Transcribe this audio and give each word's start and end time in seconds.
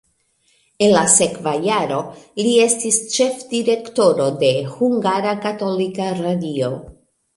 En 0.83 0.93
la 0.93 1.01
sekva 1.15 1.51
jaro 1.65 1.99
li 2.41 2.53
estis 2.63 2.97
ĉefdirektoro 3.17 4.27
de 4.45 4.49
Hungara 4.73 5.35
Katolika 5.45 6.09
Radio. 6.23 6.73